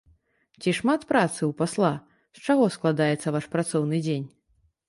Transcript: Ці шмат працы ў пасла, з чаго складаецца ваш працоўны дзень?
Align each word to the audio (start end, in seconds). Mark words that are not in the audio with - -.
Ці 0.63 0.71
шмат 0.77 1.01
працы 1.11 1.37
ў 1.37 1.51
пасла, 1.59 1.91
з 2.39 2.47
чаго 2.47 2.65
складаецца 2.77 3.27
ваш 3.37 3.45
працоўны 3.53 3.97
дзень? 4.09 4.27